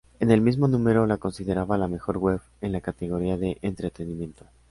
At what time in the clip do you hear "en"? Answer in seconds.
0.19-0.31, 2.61-2.71